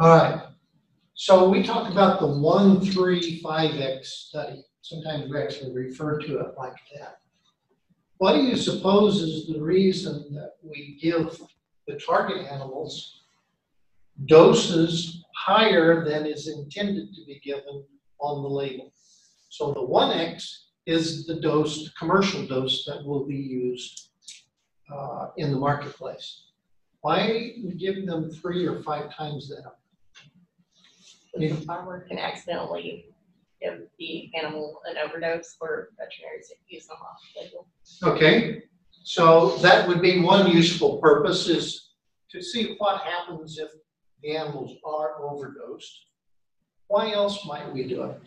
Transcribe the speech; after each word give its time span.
All 0.00 0.08
right, 0.08 0.42
so 1.14 1.48
we 1.48 1.62
talk 1.62 1.92
about 1.92 2.18
the 2.18 2.26
one, 2.26 2.80
three, 2.80 3.40
five 3.40 3.78
X 3.78 4.26
study. 4.28 4.64
Sometimes 4.80 5.30
we 5.30 5.40
actually 5.40 5.72
refer 5.72 6.18
to 6.18 6.40
it 6.40 6.54
like 6.56 6.74
that. 6.94 7.18
What 8.16 8.32
do 8.32 8.42
you 8.42 8.56
suppose 8.56 9.20
is 9.20 9.46
the 9.46 9.60
reason 9.60 10.34
that 10.34 10.54
we 10.62 10.98
give 11.00 11.38
the 11.86 12.00
target 12.00 12.46
animals 12.50 13.20
doses 14.26 15.22
higher 15.36 16.04
than 16.04 16.26
is 16.26 16.48
intended 16.48 17.14
to 17.14 17.24
be 17.26 17.40
given 17.44 17.84
on 18.18 18.42
the 18.42 18.48
label? 18.48 18.92
So 19.50 19.72
the 19.72 19.84
one 19.84 20.18
X 20.18 20.68
is 20.86 21.26
the 21.26 21.38
dose, 21.40 21.84
the 21.84 21.90
commercial 21.98 22.46
dose 22.46 22.84
that 22.86 23.04
will 23.04 23.26
be 23.26 23.36
used 23.36 24.08
uh, 24.92 25.28
in 25.36 25.52
the 25.52 25.58
marketplace. 25.58 26.44
Why 27.02 27.56
give 27.76 28.06
them 28.06 28.30
three 28.30 28.66
or 28.66 28.82
five 28.82 29.14
times 29.14 29.48
that? 29.50 29.74
The 31.34 31.48
farmer 31.66 32.06
can 32.08 32.18
accidentally 32.18 33.06
give 33.62 33.80
the 33.98 34.30
animal 34.38 34.80
an 34.86 34.96
overdose 34.98 35.56
or 35.60 35.88
veterinarians 35.98 36.48
that 36.48 36.56
use 36.68 36.86
them 36.86 36.98
off 37.00 37.18
label. 37.36 37.66
Okay, 38.02 38.62
so 39.04 39.56
that 39.58 39.88
would 39.88 40.02
be 40.02 40.20
one 40.20 40.50
useful 40.50 40.98
purpose 40.98 41.48
is 41.48 41.90
to 42.30 42.42
see 42.42 42.74
what 42.78 43.02
happens 43.02 43.58
if 43.58 43.70
the 44.22 44.36
animals 44.36 44.76
are 44.84 45.22
overdosed. 45.22 46.06
Why 46.88 47.12
else 47.12 47.46
might 47.46 47.72
we 47.72 47.84
do 47.84 48.02
it? 48.04 48.20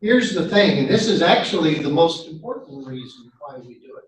Here's 0.00 0.34
the 0.34 0.48
thing, 0.48 0.78
and 0.78 0.88
this 0.88 1.08
is 1.08 1.22
actually 1.22 1.80
the 1.80 1.90
most 1.90 2.28
important 2.28 2.86
reason 2.86 3.30
why 3.40 3.58
we 3.58 3.74
do 3.78 3.96
it. 3.96 4.04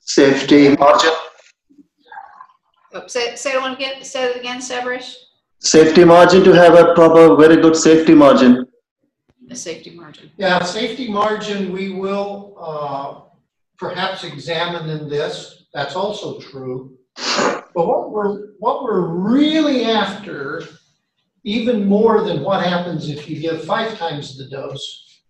Safety 0.00 0.76
margin, 0.76 1.12
Say, 3.06 3.36
say 3.36 3.54
it 3.54 3.60
one 3.60 3.74
again, 3.74 4.04
say 4.04 4.30
it 4.30 4.36
again, 4.36 4.60
Severish? 4.60 5.16
safety 5.62 6.04
margin 6.04 6.42
to 6.42 6.52
have 6.52 6.74
a 6.74 6.92
proper, 6.94 7.36
very 7.36 7.56
good 7.62 7.76
safety 7.76 8.14
margin. 8.14 8.66
A 9.50 9.54
safety 9.54 9.90
margin. 9.90 10.30
Yeah, 10.36 10.62
safety 10.62 11.08
margin, 11.08 11.72
we 11.72 11.90
will 11.90 12.56
uh, 12.58 13.20
perhaps 13.78 14.24
examine 14.24 14.88
in 14.90 15.08
this, 15.08 15.64
that's 15.72 15.94
also 15.94 16.40
true. 16.40 16.98
But 17.16 17.86
what 17.86 18.10
we're, 18.10 18.54
what 18.58 18.82
we're 18.82 19.06
really 19.06 19.84
after, 19.84 20.62
even 21.44 21.86
more 21.86 22.24
than 22.24 22.42
what 22.42 22.64
happens 22.64 23.08
if 23.08 23.28
you 23.28 23.40
give 23.40 23.64
five 23.64 23.96
times 23.98 24.36
the 24.36 24.48
dose, 24.48 25.20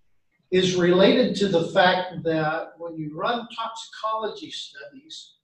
is 0.51 0.77
related 0.77 1.35
to 1.37 1.49
the 1.49 1.69
fact 1.69 2.23
that 2.25 2.73
when 2.79 2.97
you 2.97 3.17
run 3.17 3.47
toxicology 3.55 4.51
studies, 4.51 5.35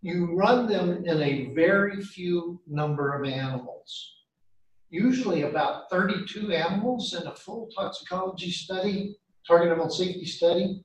you 0.00 0.34
run 0.34 0.66
them 0.66 1.04
in 1.04 1.22
a 1.22 1.52
very 1.54 2.00
few 2.02 2.60
number 2.66 3.14
of 3.14 3.28
animals 3.28 4.18
usually 4.90 5.42
about 5.42 5.90
32 5.90 6.52
animals 6.52 7.14
in 7.14 7.26
a 7.26 7.34
full 7.34 7.68
toxicology 7.74 8.50
study, 8.50 9.16
target 9.46 9.68
animal 9.68 9.90
safety 9.90 10.24
study. 10.24 10.82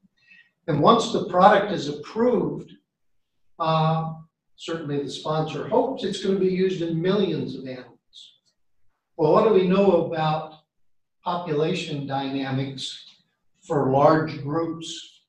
And 0.68 0.82
once 0.82 1.12
the 1.12 1.26
product 1.26 1.72
is 1.72 1.90
approved, 1.90 2.72
uh, 3.60 4.14
certainly 4.56 5.02
the 5.02 5.10
sponsor 5.10 5.68
hopes 5.68 6.04
it's 6.04 6.24
going 6.24 6.36
to 6.36 6.42
be 6.42 6.52
used 6.52 6.82
in 6.82 7.02
millions 7.02 7.56
of 7.56 7.68
animals. 7.68 7.90
Well, 9.18 9.32
what 9.32 9.48
do 9.48 9.54
we 9.54 9.68
know 9.68 10.06
about 10.06 10.56
population 11.24 12.08
dynamics 12.08 13.06
for 13.66 13.92
large 13.92 14.42
groups? 14.42 15.22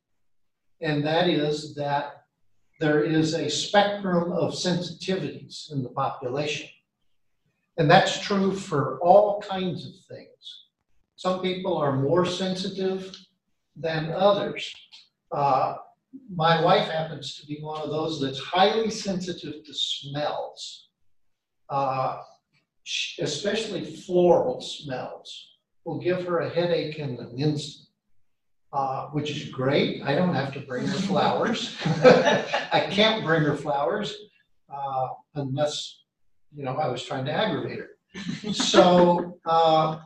And 0.81 1.05
that 1.05 1.29
is 1.29 1.75
that 1.77 2.23
there 2.80 3.03
is 3.03 3.34
a 3.34 3.48
spectrum 3.48 4.33
of 4.33 4.53
sensitivities 4.53 5.72
in 5.72 5.83
the 5.83 5.91
population. 5.91 6.69
And 7.77 7.91
that's 7.91 8.20
true 8.20 8.55
for 8.55 8.98
all 9.01 9.40
kinds 9.40 9.86
of 9.86 9.95
things. 10.08 10.64
Some 11.17 11.40
people 11.40 11.77
are 11.77 11.96
more 11.96 12.24
sensitive 12.27 13.17
than 13.77 14.11
others. 14.11 14.73
Uh, 15.33 15.77
my 16.34 16.63
wife 16.63 16.89
happens 16.89 17.36
to 17.36 17.46
be 17.46 17.58
one 17.61 17.80
of 17.80 17.90
those 17.90 18.20
that's 18.20 18.39
highly 18.39 18.90
sensitive 18.90 19.64
to 19.64 19.74
smells, 19.74 20.89
uh, 21.70 22.18
especially 23.20 23.84
floral 23.84 24.61
smells. 24.61 25.51
Will 25.84 25.98
give 25.98 26.24
her 26.24 26.40
a 26.40 26.48
headache 26.48 26.98
in 26.98 27.18
an 27.18 27.34
instant, 27.39 27.89
uh, 28.74 29.07
which 29.08 29.30
is 29.30 29.48
great. 29.48 30.02
I 30.02 30.14
don't 30.14 30.35
have 30.35 30.52
to 30.55 30.61
bring 30.61 30.86
her 30.86 30.98
flowers. 30.98 31.77
I 31.85 32.89
can't 32.90 33.24
bring 33.24 33.42
her 33.42 33.57
flowers 33.57 34.14
uh, 34.68 35.08
unless 35.36 36.05
you 36.55 36.64
know, 36.64 36.77
I 36.77 36.89
was 36.89 37.05
trying 37.05 37.24
to 37.27 37.33
aggravate 37.33 37.79
her. 37.79 37.90
So, 38.52 39.39
uh, 39.45 39.98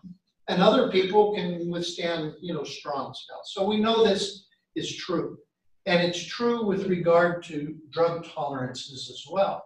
and 0.48 0.62
other 0.62 0.90
people 0.90 1.34
can 1.34 1.70
withstand, 1.70 2.34
you 2.40 2.54
know, 2.54 2.64
strong 2.64 3.14
smells. 3.14 3.52
So 3.52 3.66
we 3.66 3.78
know 3.78 4.04
this 4.04 4.46
is 4.74 4.96
true. 4.96 5.38
And 5.84 6.02
it's 6.02 6.22
true 6.24 6.64
with 6.64 6.86
regard 6.86 7.42
to 7.44 7.76
drug 7.90 8.26
tolerances 8.26 9.10
as 9.10 9.24
well. 9.30 9.64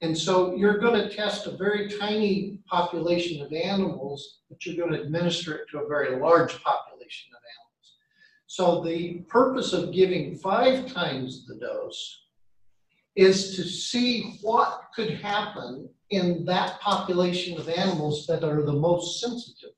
And 0.00 0.16
so 0.16 0.54
you're 0.54 0.78
going 0.78 1.00
to 1.00 1.14
test 1.14 1.46
a 1.46 1.56
very 1.56 1.88
tiny 1.88 2.60
population 2.66 3.42
of 3.42 3.52
animals, 3.52 4.40
but 4.48 4.64
you're 4.64 4.76
going 4.76 4.92
to 4.92 5.02
administer 5.02 5.54
it 5.54 5.68
to 5.70 5.80
a 5.80 5.88
very 5.88 6.20
large 6.20 6.62
population 6.62 7.30
of 7.32 7.40
animals. 7.56 7.67
So 8.48 8.82
the 8.82 9.18
purpose 9.28 9.74
of 9.74 9.92
giving 9.92 10.34
five 10.36 10.90
times 10.90 11.46
the 11.46 11.56
dose 11.56 12.22
is 13.14 13.54
to 13.56 13.62
see 13.62 14.38
what 14.40 14.84
could 14.94 15.20
happen 15.20 15.86
in 16.08 16.46
that 16.46 16.80
population 16.80 17.60
of 17.60 17.68
animals 17.68 18.26
that 18.26 18.42
are 18.42 18.62
the 18.62 18.72
most 18.72 19.20
sensitive. 19.20 19.74